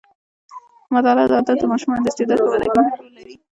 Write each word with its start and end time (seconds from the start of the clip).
د 0.85 0.87
مطالعې 0.93 1.33
عادت 1.37 1.57
د 1.59 1.63
ماشومانو 1.71 2.03
د 2.03 2.07
استعداد 2.09 2.39
په 2.43 2.49
وده 2.51 2.67
کې 2.67 2.71
مهم 2.79 2.93
رول 2.99 3.09
لري. 3.17 3.35